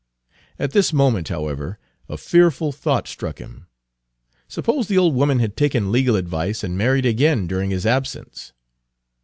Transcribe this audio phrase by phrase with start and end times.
[0.57, 1.77] At this moment, however,
[2.09, 3.67] a fearful thought struck him;
[4.47, 8.51] suppose the old woman had taken legal advice and married again during his absence?